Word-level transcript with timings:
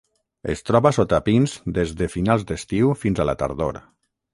Es 0.53 0.65
troba 0.69 0.93
sota 0.99 1.19
pins 1.29 1.55
des 1.77 1.95
de 2.03 2.11
finals 2.17 2.49
d'estiu 2.53 2.95
fins 3.05 3.23
a 3.27 3.33
la 3.33 3.41
tardor. 3.45 3.85